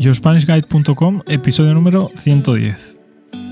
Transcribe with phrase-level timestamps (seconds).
[0.00, 2.98] YourSpanishGuide.com, episodio número 110.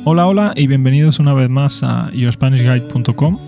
[0.06, 3.38] Hola, hola y bienvenidos una vez más a YourSpanishGuide.com,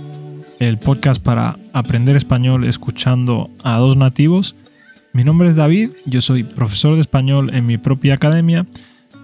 [0.59, 4.55] el podcast para aprender español escuchando a dos nativos.
[5.15, 8.67] Mi nombre es David, yo soy profesor de español en mi propia academia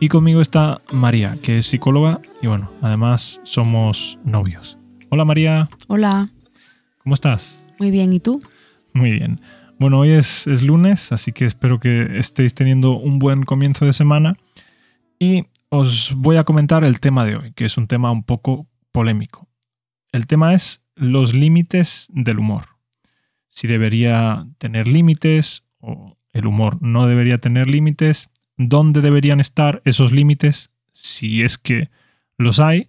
[0.01, 4.79] y conmigo está María, que es psicóloga y bueno, además somos novios.
[5.11, 5.69] Hola María.
[5.87, 6.31] Hola.
[7.03, 7.63] ¿Cómo estás?
[7.79, 8.41] Muy bien, ¿y tú?
[8.95, 9.39] Muy bien.
[9.79, 14.39] Bueno, hoy es, lunes, así que espero que estéis teniendo un buen comienzo de semana.
[15.19, 18.67] Y os voy a comentar el tema de hoy, que es un tema un poco
[18.91, 19.49] polémico.
[20.13, 22.69] El tema es los límites del humor.
[23.49, 30.11] Si debería tener límites o el humor no debería tener límites, dónde deberían estar esos
[30.11, 31.91] límites, si es que
[32.39, 32.89] los hay,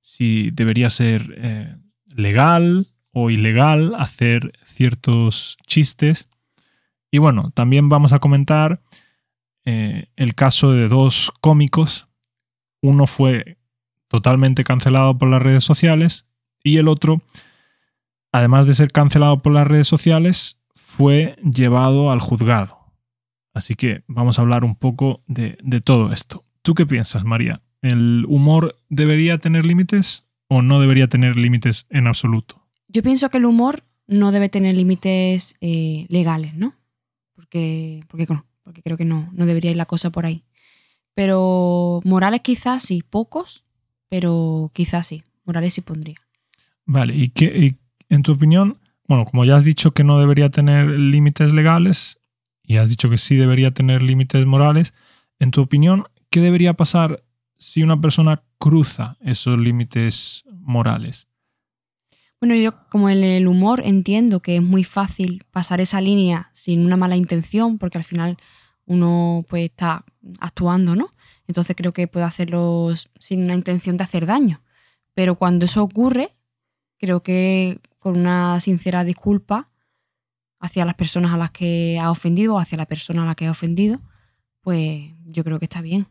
[0.00, 1.76] si debería ser eh,
[2.06, 6.28] legal o ilegal hacer ciertos chistes.
[7.10, 8.82] Y bueno, también vamos a comentar
[9.64, 12.08] eh, el caso de dos cómicos.
[12.82, 13.56] Uno fue
[14.08, 16.26] totalmente cancelado por las redes sociales
[16.62, 17.22] y el otro,
[18.32, 22.76] además de ser cancelado por las redes sociales, fue llevado al juzgado.
[23.54, 26.44] Así que vamos a hablar un poco de, de todo esto.
[26.60, 27.62] ¿Tú qué piensas, María?
[27.80, 32.65] ¿El humor debería tener límites o no debería tener límites en absoluto?
[32.88, 36.74] Yo pienso que el humor no debe tener límites eh, legales, ¿no?
[37.34, 38.26] Porque, porque,
[38.62, 40.44] porque creo que no, no debería ir la cosa por ahí.
[41.14, 43.64] Pero morales quizás sí, pocos,
[44.08, 45.22] pero quizás sí.
[45.44, 46.16] Morales sí pondría.
[46.84, 47.76] Vale, y, qué,
[48.08, 52.20] en tu opinión, bueno, como ya has dicho que no debería tener límites legales
[52.62, 54.92] y has dicho que sí debería tener límites morales,
[55.38, 57.22] en tu opinión, ¿qué debería pasar
[57.58, 61.28] si una persona cruza esos límites morales?
[62.40, 66.84] Bueno, yo como en el humor entiendo que es muy fácil pasar esa línea sin
[66.84, 68.36] una mala intención, porque al final
[68.84, 70.04] uno pues está
[70.38, 71.14] actuando, ¿no?
[71.46, 74.62] Entonces creo que puede hacerlo sin una intención de hacer daño.
[75.14, 76.34] Pero cuando eso ocurre,
[76.98, 79.70] creo que con una sincera disculpa
[80.60, 83.46] hacia las personas a las que ha ofendido o hacia la persona a la que
[83.46, 84.00] ha ofendido,
[84.60, 86.08] pues yo creo que está bien.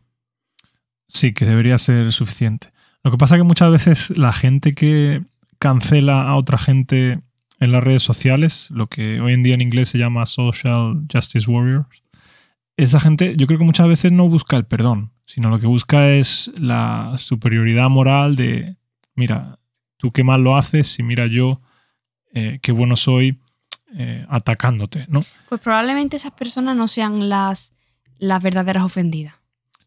[1.08, 2.72] Sí, que debería ser suficiente.
[3.02, 5.24] Lo que pasa es que muchas veces la gente que
[5.58, 7.20] cancela a otra gente
[7.58, 11.50] en las redes sociales, lo que hoy en día en inglés se llama social justice
[11.50, 12.02] warriors,
[12.76, 16.10] esa gente yo creo que muchas veces no busca el perdón, sino lo que busca
[16.10, 18.76] es la superioridad moral de,
[19.14, 19.58] mira,
[19.96, 21.60] tú qué mal lo haces y mira yo
[22.34, 23.40] eh, qué bueno soy
[23.96, 25.24] eh, atacándote, ¿no?
[25.48, 27.72] Pues probablemente esas personas no sean las,
[28.18, 29.34] las verdaderas ofendidas.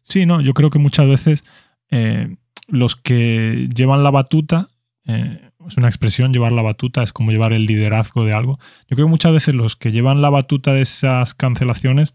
[0.02, 1.44] Sí, no, yo creo que muchas veces
[1.90, 4.69] eh, los que llevan la batuta
[5.04, 8.58] es una expresión, llevar la batuta es como llevar el liderazgo de algo.
[8.88, 12.14] Yo creo que muchas veces los que llevan la batuta de esas cancelaciones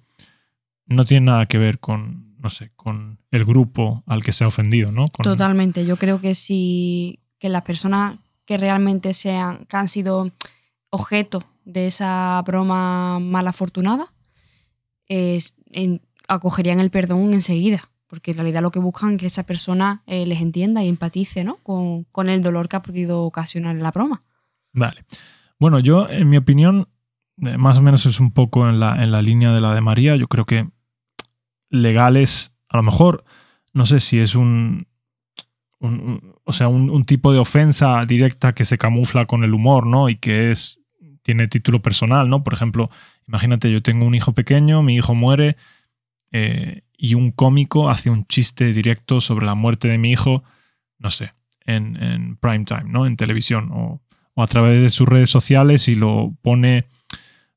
[0.86, 4.48] no tienen nada que ver con, no sé, con el grupo al que se ha
[4.48, 5.08] ofendido, ¿no?
[5.10, 5.86] Totalmente.
[5.86, 10.32] Yo creo que si que las personas que realmente sean, que han sido
[10.90, 14.14] objeto de esa broma mal afortunada,
[16.28, 20.26] acogerían el perdón enseguida porque en realidad lo que buscan es que esa persona eh,
[20.26, 21.58] les entienda y empatice ¿no?
[21.58, 24.24] con, el dolor que ha podido ocasionar la broma.
[24.72, 25.04] Vale.
[25.60, 26.88] Bueno, yo, en mi opinión,
[27.42, 29.82] eh, más o menos es un poco en la, en la línea de la de
[29.82, 30.16] María.
[30.16, 30.70] Yo creo que
[31.70, 33.26] legales, a lo mejor,
[33.74, 34.88] no sé si es un,
[35.82, 40.08] o sea, un, tipo de ofensa directa que se camufla con el humor, ¿no?
[40.08, 40.80] Y que es
[41.22, 42.46] tiene título personal, ¿no?
[42.46, 42.90] Por ejemplo,
[43.28, 45.58] imagínate, yo tengo un hijo pequeño, mi hijo muere,
[46.32, 50.44] eh, y un cómico hace un chiste directo sobre la muerte de mi hijo,
[51.00, 51.32] no sé,
[51.66, 53.06] en, en prime time, ¿no?
[53.06, 54.02] En televisión o,
[54.36, 56.86] a través de sus redes sociales y lo pone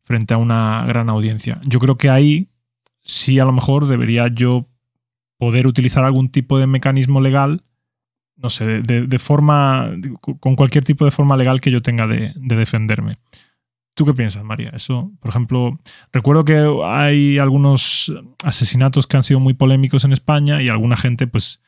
[0.05, 1.61] frente a una gran audiencia.
[1.65, 2.49] Yo creo que ahí
[3.03, 4.67] sí a lo mejor debería yo
[5.39, 7.63] poder utilizar algún tipo de mecanismo legal,
[8.37, 9.91] no sé, de, forma,
[10.41, 13.19] con cualquier tipo de forma legal que yo tenga de defenderme.
[13.99, 14.71] ¿Tú qué piensas, María?
[14.71, 15.81] Eso, por ejemplo,
[16.13, 16.55] recuerdo que
[16.85, 18.13] hay algunos
[18.45, 21.61] asesinatos que han sido muy polémicos en España y alguna gente pues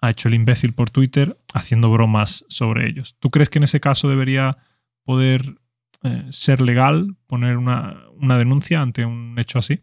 [0.00, 3.14] ha hecho el imbécil por Twitter haciendo bromas sobre ellos.
[3.20, 4.58] ¿Tú crees que en ese caso debería
[5.04, 5.60] poder
[6.02, 8.02] eh, ser legal poner una,
[8.36, 9.78] denuncia ante un hecho así?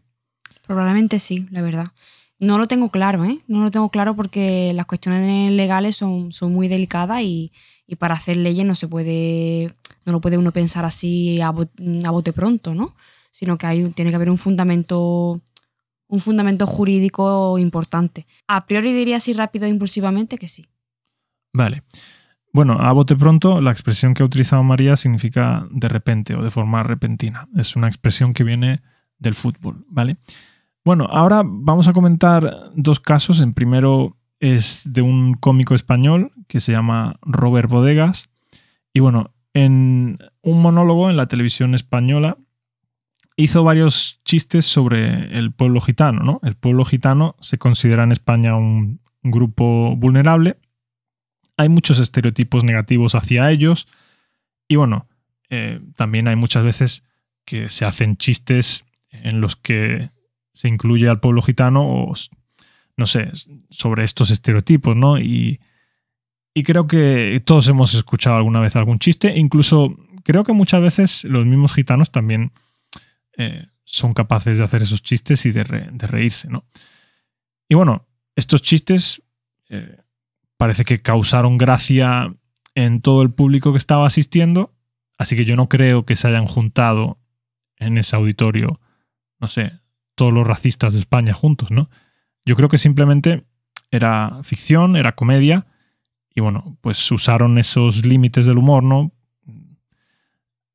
[0.66, 1.92] Probablemente sí, la verdad.
[2.40, 3.40] No lo tengo claro, ¿eh?
[3.48, 7.52] No lo tengo claro porque las cuestiones legales son, son muy delicadas y,
[7.88, 9.74] y para hacer leyes no se puede,
[10.04, 12.94] no lo puede uno pensar así a, bote pronto, ¿no?
[13.30, 15.40] Sino que hay, tiene que haber un fundamento,
[16.06, 18.26] un fundamento jurídico importante.
[18.46, 20.66] A priori diría así rápido e impulsivamente que sí.
[21.54, 21.82] Vale.
[22.52, 26.50] Bueno, a bote pronto, la expresión que ha utilizado María significa de repente o de
[26.50, 27.48] forma repentina.
[27.56, 28.82] Es una expresión que viene
[29.18, 30.18] del fútbol, ¿vale?
[30.88, 33.42] Bueno, ahora vamos a comentar dos casos.
[33.42, 38.30] En primero es de un cómico español que se llama Robert Bodegas.
[38.94, 42.38] Y bueno, en un monólogo en la televisión española
[43.36, 46.22] hizo varios chistes sobre el pueblo gitano.
[46.22, 46.40] ¿no?
[46.42, 50.56] El pueblo gitano se considera en España un grupo vulnerable.
[51.58, 53.88] Hay muchos estereotipos negativos hacia ellos.
[54.66, 55.06] Y bueno,
[55.50, 57.04] eh, también hay muchas veces
[57.44, 60.16] que se hacen chistes en los que
[60.58, 62.14] se incluye al pueblo gitano o,
[62.96, 63.30] no sé,
[63.70, 65.16] sobre estos estereotipos, ¿no?
[65.16, 65.60] Y,
[66.52, 71.22] y creo que todos hemos escuchado alguna vez algún chiste, incluso creo que muchas veces
[71.22, 72.50] los mismos gitanos también
[73.36, 76.64] eh, son capaces de hacer esos chistes y de, reírse, ¿no?
[77.68, 79.22] Y bueno, estos chistes
[79.68, 79.98] eh,
[80.56, 82.34] parece que causaron gracia
[82.74, 84.74] en todo el público que estaba asistiendo,
[85.18, 87.20] así que yo no creo que se hayan juntado
[87.76, 88.80] en ese auditorio,
[89.38, 89.78] no sé,
[90.18, 91.88] todos los racistas de España juntos, ¿no?
[92.44, 93.44] Yo creo que simplemente
[93.92, 95.66] era ficción, era comedia,
[96.34, 99.12] y bueno, pues usaron esos límites del humor, ¿no?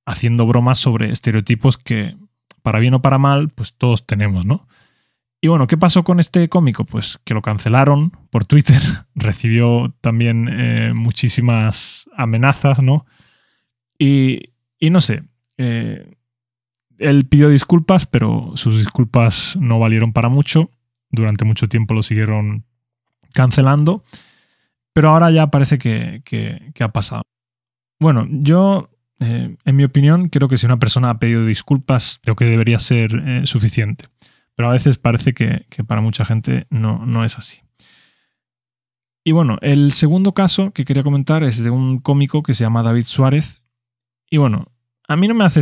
[0.06, 2.16] Haciendo bromas sobre estereotipos que,
[2.62, 4.66] para bien o para mal, pues todos tenemos, ¿no?
[5.42, 6.86] Y bueno, ¿qué pasó con este cómico?
[6.86, 8.82] Pues que lo cancelaron por Twitter,
[9.16, 13.06] recibió también eh, muchísimas amenazas, ¿no?
[14.00, 15.24] Y, y no sé,
[15.58, 16.16] eh,
[16.98, 20.70] él pidió disculpas, pero sus disculpas no valieron para mucho.
[21.10, 22.66] Durante mucho tiempo lo siguieron
[23.34, 24.04] cancelando.
[24.94, 27.24] Pero ahora ya parece que, ha pasado.
[28.00, 32.36] Bueno, yo, eh, en mi opinión, creo que si una persona ha pedido disculpas, creo
[32.36, 34.06] que debería ser eh, suficiente.
[34.56, 37.60] Pero a veces parece que, para mucha gente no, no es así.
[39.24, 42.84] Y bueno, el segundo caso que quería comentar es de un cómico que se llama
[42.84, 43.64] David Suárez.
[44.30, 44.68] Y bueno,
[45.08, 45.62] a mí no me hace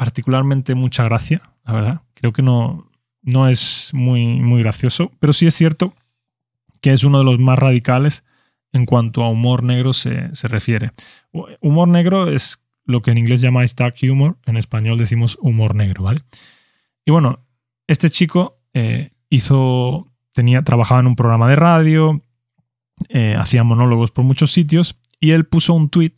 [0.00, 2.00] particularmente mucha gracia, la verdad.
[2.14, 5.92] Creo que no, no es muy, muy gracioso, pero sí es cierto
[6.80, 8.24] que es uno de los más radicales
[8.72, 10.92] en cuanto a humor negro se, refiere.
[11.60, 16.04] Humor negro es lo que en inglés llamáis dark humor, en español decimos humor negro,
[16.04, 16.22] ¿vale?
[17.04, 17.40] Y bueno,
[17.86, 22.24] este chico eh, hizo, tenía, trabajaba en un programa de radio,
[23.10, 26.14] eh, hacía monólogos por muchos sitios y él puso un tweet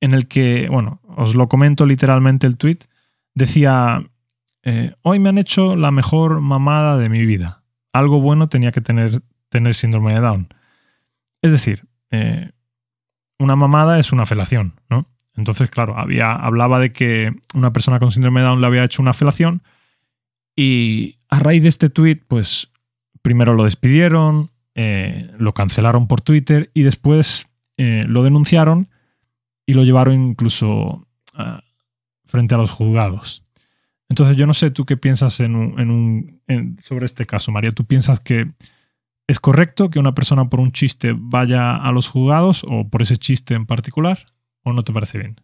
[0.00, 2.78] en el que, bueno, os lo comento literalmente el tweet,
[3.34, 4.02] decía,
[4.62, 7.62] eh, hoy me han hecho la mejor mamada de mi vida.
[7.92, 10.48] Algo bueno tenía que tener, tener síndrome de Down.
[11.42, 12.50] Es decir, eh,
[13.38, 15.06] una mamada es una felación, ¿no?
[15.36, 19.02] Entonces, claro, había, hablaba de que una persona con síndrome de Down le había hecho
[19.02, 19.62] una felación
[20.56, 22.72] y a raíz de este tweet, pues
[23.22, 27.46] primero lo despidieron, eh, lo cancelaron por Twitter y después
[27.80, 28.88] lo denunciaron
[29.68, 31.62] y lo llevaron incluso ah,
[32.24, 33.44] frente a los juzgados.
[34.08, 36.40] Entonces yo no sé tú qué piensas en un,
[36.80, 37.70] sobre este caso, María.
[37.70, 38.50] ¿Tú piensas que
[39.26, 43.18] es correcto que una persona por un chiste vaya a los juzgados o por ese
[43.18, 44.24] chiste en particular
[44.62, 45.36] o no te parece bien?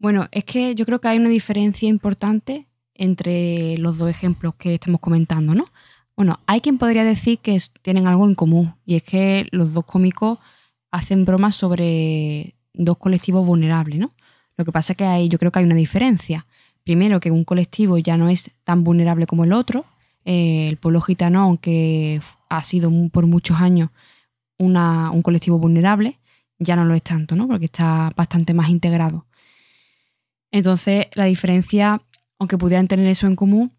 [0.00, 4.74] Bueno, es que yo creo que hay una diferencia importante entre los dos ejemplos que
[4.74, 5.66] estamos comentando, ¿no?
[6.16, 9.84] Bueno, hay quien podría decir que tienen algo en común y es que los dos
[9.84, 10.40] cómicos
[10.90, 14.12] hacen bromas sobre dos colectivos vulnerables, ¿no?
[14.56, 16.46] Lo que pasa es que ahí yo creo que hay una diferencia.
[16.84, 19.84] Primero, que un colectivo ya no es tan vulnerable como el otro.
[20.24, 23.90] Eh, el pueblo gitano, aunque ha sido por muchos años
[24.58, 26.18] un colectivo vulnerable,
[26.58, 27.46] ya no lo es tanto, ¿no?
[27.46, 29.26] Porque está bastante más integrado.
[30.50, 32.00] Entonces, la diferencia,
[32.38, 33.72] aunque pudieran tener eso en común,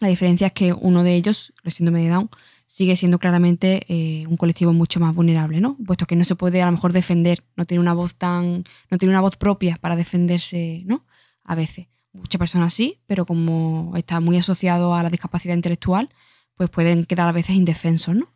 [0.00, 2.30] la diferencia es que uno de ellos, el síndrome de Down,
[2.74, 5.76] sigue siendo claramente eh, un colectivo mucho más vulnerable, ¿no?
[5.86, 8.98] Puesto que no se puede a lo mejor defender, no tiene una voz tan, no
[8.98, 11.06] tiene una voz propia para defenderse, ¿no?
[11.44, 11.86] A veces.
[12.12, 16.08] Muchas personas sí, pero como está muy asociado a la discapacidad intelectual,
[16.56, 18.34] pues pueden quedar a veces indefensos, ¿no?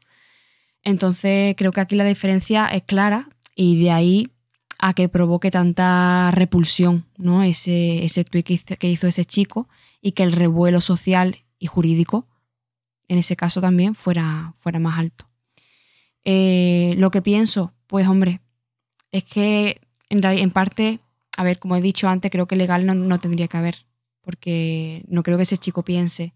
[0.84, 4.30] Entonces creo que aquí la diferencia es clara y de ahí
[4.78, 7.42] a que provoque tanta repulsión, ¿no?
[7.42, 9.68] Ese, ese tweet que hizo ese chico
[10.00, 12.28] y que el revuelo social y jurídico
[13.08, 15.26] en ese caso también fuera, fuera más alto.
[16.24, 18.40] Eh, lo que pienso, pues hombre,
[19.10, 21.00] es que en, parte,
[21.36, 23.86] a ver, como he dicho antes, creo que legal no, tendría que haber,
[24.20, 26.34] porque no creo que ese chico piense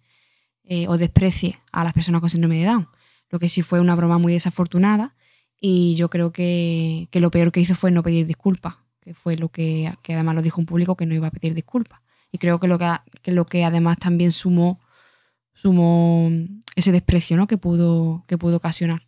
[0.64, 2.88] eh, o desprecie a las personas con síndrome de Down.
[3.30, 5.14] Lo que sí fue una broma muy desafortunada
[5.60, 9.48] y yo creo que, lo peor que hizo fue no pedir disculpas, que fue lo
[9.50, 12.00] que, que, además lo dijo un público que no iba a pedir disculpas.
[12.30, 12.90] Y creo que lo que,
[13.22, 14.80] que lo que además también sumó
[15.62, 16.28] sumó
[16.74, 17.46] ese desprecio ¿no?
[17.46, 19.02] que, pudo, que pudo ocasionar.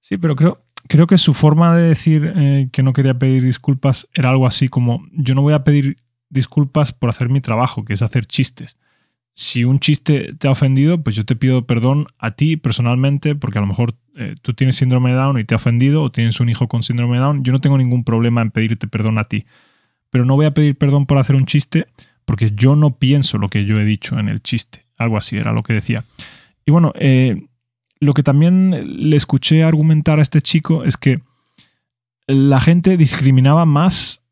[0.00, 0.54] Sí, pero creo,
[0.88, 4.68] creo que su forma de decir eh, que no quería pedir disculpas era algo así
[4.68, 5.96] como yo no voy a pedir
[6.30, 8.78] disculpas por hacer mi trabajo, que es hacer chistes.
[9.34, 13.58] si un chiste te ha ofendido, pues yo te pido perdón a ti personalmente, porque
[13.58, 16.38] a lo mejor eh, tú tienes síndrome de Down y te ha ofendido, o tienes
[16.38, 17.42] un hijo con síndrome de Down.
[17.42, 19.46] Yo no tengo ningún problema en pedirte perdón a ti.
[20.10, 21.86] Pero no voy a pedir perdón por hacer un chiste,
[22.24, 24.84] porque yo no pienso lo que yo he dicho en el chiste.
[25.02, 26.04] Algo así era lo que decía.
[26.64, 27.36] Y bueno, eh,
[28.00, 31.20] lo que también le escuché argumentar a este chico es que
[32.26, 34.22] la gente discriminaba más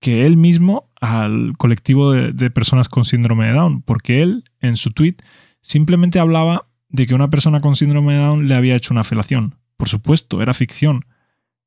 [0.00, 4.90] que él mismo al colectivo de, personas con síndrome de Down, porque él en su
[4.90, 5.16] tweet
[5.60, 9.56] simplemente hablaba de que una persona con síndrome de Down le había hecho una felación.
[9.76, 11.04] Por supuesto, era ficción,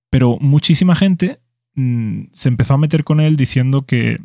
[0.09, 1.39] pero muchísima gente
[1.75, 4.17] mm, se empezó a meter con él diciendo que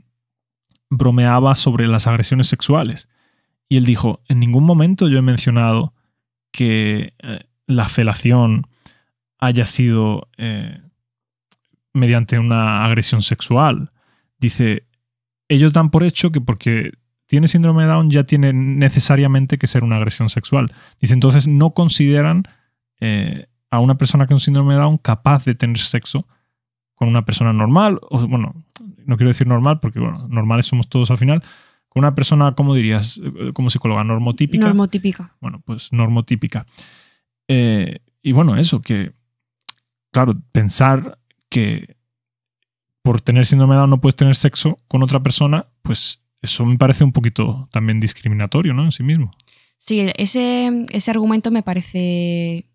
[0.90, 3.08] bromeaba sobre las agresiones sexuales.
[3.70, 5.94] Y él dijo, en ningún momento yo he mencionado
[6.52, 8.66] que eh, la felación
[9.38, 10.82] haya sido eh,
[11.94, 13.90] mediante una agresión sexual
[14.40, 14.86] dice,
[15.48, 16.92] ellos dan por hecho que porque
[17.26, 20.72] tiene síndrome de Down ya tiene necesariamente que ser una agresión sexual.
[21.00, 22.42] Dice, entonces no consideran
[23.00, 26.26] eh, a una persona con síndrome de Down capaz de tener sexo
[26.96, 28.54] con una persona normal, o bueno,
[29.06, 31.42] no quiero decir normal porque bueno, normales somos todos al final,
[31.90, 33.20] con una persona, ¿cómo dirías?
[33.22, 34.64] Eh, como psicóloga, normotípica.
[34.64, 35.36] Normotípica.
[35.40, 36.64] Bueno, pues normotípica.
[37.48, 39.12] Eh, y bueno, eso, que,
[40.12, 41.18] claro, pensar
[41.48, 41.96] que
[43.02, 46.78] por tener síndrome de Down no puedes tener sexo con otra persona, pues eso me
[46.78, 48.84] parece un poquito también discriminatorio, ¿no?
[48.84, 49.32] En sí mismo.
[49.76, 52.66] Sí, ese, ese argumento me parece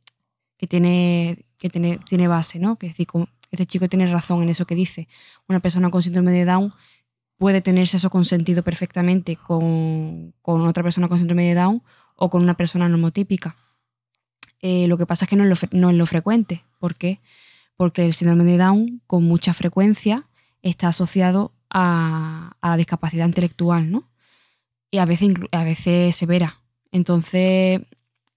[0.58, 2.76] que tiene, que tiene, tiene base, ¿no?
[2.76, 3.08] Que decir,
[3.52, 5.08] este chico tiene razón en eso que dice.
[5.48, 6.74] Una persona con síndrome de Down
[7.38, 11.84] puede tener sexo consentido perfectamente con, otra persona con síndrome de Down
[12.16, 13.56] o con una persona normotípica.
[14.62, 16.64] Eh, lo que pasa es que no es lo, no es lo frecuente.
[16.80, 17.20] ¿Por qué?
[17.78, 20.28] porque el síndrome de Down con mucha frecuencia
[20.62, 24.10] está asociado a, la discapacidad intelectual, ¿no?
[24.92, 26.62] Y a veces, a veces severa.
[26.92, 27.82] Entonces,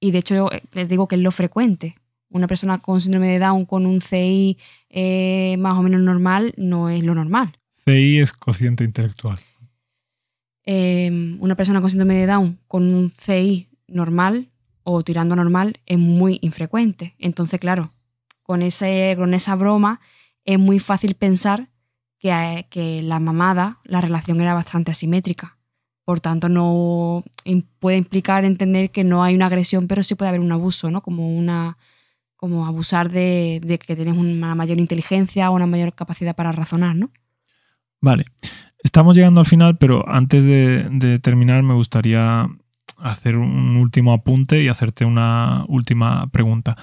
[0.00, 1.96] y de hecho les digo que es lo frecuente.
[2.30, 4.58] Una persona con síndrome de Down con un CI
[4.90, 7.58] eh, más o menos normal no es lo normal.
[7.88, 9.38] CI es cociente intelectual.
[10.64, 14.50] Em, una persona con síndrome de Down con un CI normal
[14.82, 17.14] o tirando normal es muy infrecuente.
[17.18, 17.90] Entonces, claro,
[18.42, 20.00] con, ese, con esa broma,
[20.44, 21.68] es muy fácil pensar
[22.18, 25.56] que, que la mamada, la relación era bastante asimétrica.
[26.04, 27.24] Por tanto, no
[27.78, 31.02] puede implicar entender que no hay una agresión, pero sí puede haber un abuso, ¿no?
[31.02, 31.78] Como una
[32.38, 37.10] como abusar de, que tienes una mayor inteligencia o una mayor capacidad para razonar, ¿no?
[38.00, 38.26] Vale.
[38.82, 42.48] Estamos llegando al final, pero antes de, terminar me gustaría
[42.96, 46.76] hacer un último apunte y hacerte una última pregunta.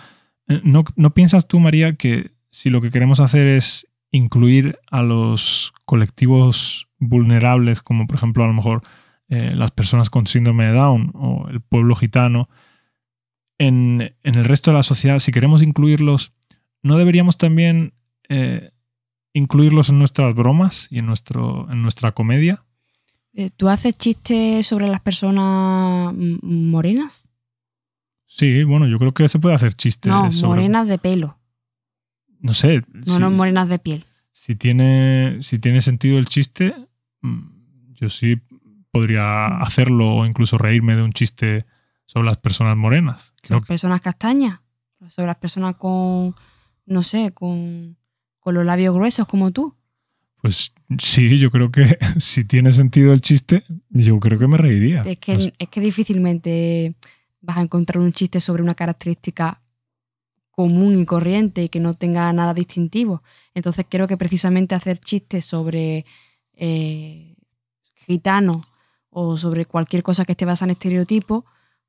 [0.47, 5.73] Eh, ¿No, piensas tú, María, que si lo que queremos hacer es incluir a los
[5.85, 8.81] colectivos vulnerables, como por ejemplo a lo mejor
[9.29, 12.49] eh, las personas con síndrome de Down o el pueblo gitano,
[13.57, 16.33] en, el resto de la sociedad, si queremos incluirlos,
[16.81, 17.93] ¿no deberíamos también
[18.29, 18.71] eh,
[19.35, 22.63] incluirlos en nuestras bromas y en, nuestro, en nuestra comedia?
[23.57, 27.27] ¿Tú haces chistes sobre las personas morenas?
[28.27, 30.09] Sí, bueno, yo creo que se puede hacer chistes.
[30.09, 31.37] No, morenas de pelo.
[32.39, 32.81] No sé.
[32.93, 34.05] No, no morenas de piel.
[34.31, 36.73] Si tiene, si tiene sentido el chiste,
[37.21, 38.41] mm, yo sí
[38.89, 41.65] podría hacerlo o incluso reírme de un chiste
[42.05, 43.33] sobre las personas morenas.
[43.43, 44.61] ¿Sobre las personas castañas?
[45.09, 46.35] ¿Sobre las personas con,
[46.85, 47.97] no sé, con,
[48.45, 49.73] con los labios gruesos como tú?
[50.39, 55.01] Pues sí, yo creo que si tiene sentido el chiste, yo creo que me reiría.
[55.01, 56.95] Es que, es que difícilmente
[57.41, 59.63] vas a encontrar un chiste sobre una característica
[60.51, 63.23] común y corriente y que no tenga nada distintivo.
[63.55, 66.05] Entonces creo que precisamente hacer chistes sobre
[66.53, 67.35] eh,
[68.05, 68.67] gitanos
[69.09, 71.45] o sobre cualquier cosa que esté basada en estereotipos,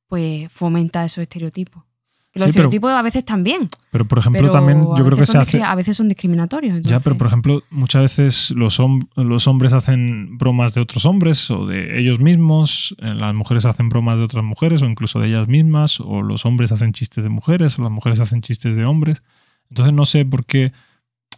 [0.07, 1.85] pues fomenta esos estereotipos
[2.37, 3.69] los estereotipos a veces también.
[3.91, 5.63] Pero, por ejemplo, también yo creo que se hace.
[5.63, 6.83] A veces son discriminatorios.
[6.83, 8.79] Ya, pero por ejemplo, muchas veces los,
[9.17, 13.89] los hombres hacen bromas de otros hombres o de ellos mismos, eh, las mujeres hacen
[13.89, 17.31] bromas de otras mujeres o incluso de ellas mismas, o los hombres hacen chistes de
[17.31, 19.23] mujeres o las mujeres hacen chistes de hombres.
[19.71, 20.73] Entonces no sé por qué.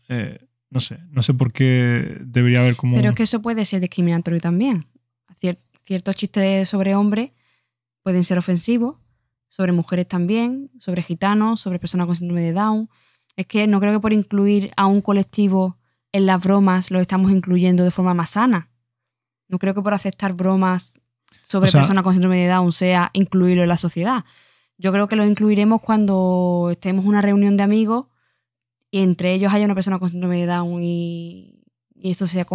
[0.09, 2.97] Eh, no sé, no sé por qué debería haber como.
[2.97, 4.87] Pero que eso puede ser discriminatorio también.
[5.85, 7.31] ciertos chistes sobre hombres
[8.03, 8.97] pueden ser ofensivos
[9.49, 12.89] sobre mujeres también, sobre gitanos, sobre personas con síndrome de Down.
[13.37, 15.77] Es que no creo que por incluir a un colectivo
[16.13, 18.71] en las bromas lo estamos incluyendo de forma más sana.
[19.49, 21.01] No creo que por aceptar bromas
[21.43, 24.25] sobre personas con síndrome de Down sea incluirlo en la sociedad.
[24.77, 28.07] Yo creo que lo incluiremos cuando estemos en una reunión de amigos
[28.91, 31.59] y entre ellos haya una persona con síndrome de Down y
[32.01, 32.47] y esto sea,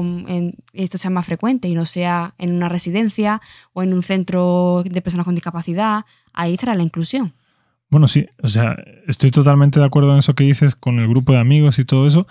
[0.74, 3.42] esto sea más frecuente y no sea en una residencia
[3.74, 7.34] o en un centro de personas con discapacidad, ahí estará la inclusión.
[7.90, 8.76] Bueno, sí, o sea,
[9.08, 12.08] estoy totalmente de acuerdo en eso que dices con el grupo de amigos y todo
[12.08, 12.28] eso,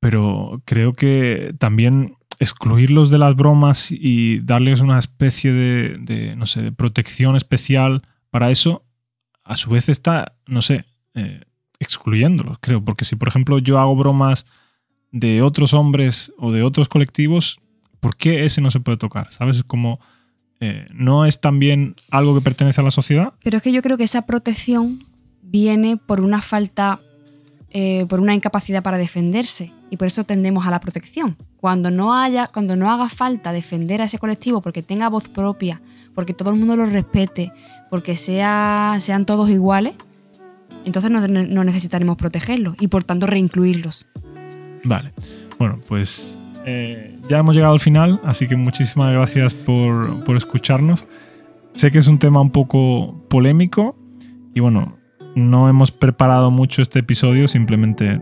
[0.00, 6.72] pero creo que también excluirlos de las bromas y darles una especie de, no sé,
[6.72, 8.84] protección especial para eso,
[9.44, 10.84] a su vez está, no sé,
[11.14, 11.42] eh,
[11.78, 14.44] excluyéndolos, creo, porque si por ejemplo yo hago bromas
[15.10, 17.60] de otros hombres o de otros colectivos,
[18.00, 19.30] ¿por qué ese no se puede tocar?
[19.32, 19.62] ¿Sabes?
[19.62, 20.00] Como
[20.64, 23.32] eh, no es también algo que pertenece a la sociedad.
[23.42, 25.00] Pero es que yo creo que esa protección
[25.42, 27.00] viene por una falta,
[27.70, 31.36] eh, por una incapacidad para defenderse y por eso tendemos a la protección.
[31.56, 35.80] Cuando no haya, cuando no haga falta defender a ese colectivo porque tenga voz propia,
[36.14, 37.50] porque todo el mundo lo respete,
[37.90, 39.94] porque sea, sean todos iguales,
[40.84, 44.06] entonces no, no necesitaremos protegerlos y por tanto reincluirlos.
[44.84, 45.12] Vale.
[45.58, 51.06] Bueno, pues eh, ya hemos llegado al final, así que muchísimas gracias por, por escucharnos.
[51.74, 53.96] Sé que es un tema un poco polémico
[54.54, 54.98] y bueno,
[55.34, 58.20] no hemos preparado mucho este episodio, simplemente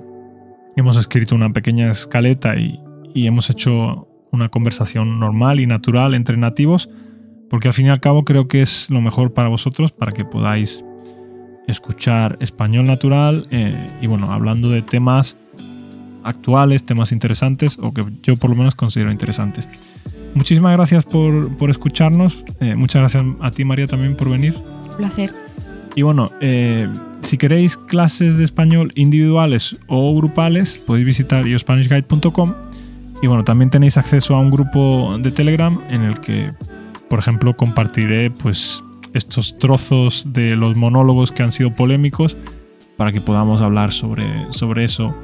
[0.77, 2.81] hemos escrito una pequeña escaleta y,
[3.15, 6.89] y, hemos hecho una conversación normal y natural entre nativos,
[7.51, 10.25] porque al fin y al cabo creo que es lo mejor para vosotros, para que
[10.25, 10.85] podáis
[11.67, 15.37] escuchar español natural eh, y bueno, hablando de temas
[16.25, 19.69] actuales, temas interesantes o que yo por lo menos considero interesantes.
[20.35, 22.45] Muchísimas gracias por, escucharnos.
[22.61, 24.55] Eh, muchas gracias a ti, María, también por venir.
[24.97, 25.35] placer.
[25.97, 26.89] Y bueno, eh,
[27.23, 32.55] si queréis clases de español individuales o grupales, podéis visitar iospanishguide.com.
[33.23, 36.53] Y bueno, también tenéis acceso a un grupo de Telegram en el que,
[37.09, 42.37] por ejemplo, compartiré pues estos trozos de los monólogos que han sido polémicos
[42.97, 45.15] para que podamos hablar sobre, sobre eso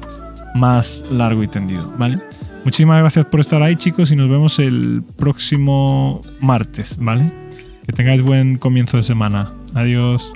[0.57, 2.19] más largo y tendido, ¿vale?
[2.63, 7.31] Muchísimas gracias por estar ahí, chicos, y nos vemos el próximo martes, ¿vale?
[7.85, 9.53] Que tengáis buen comienzo de semana.
[9.73, 10.33] Adiós.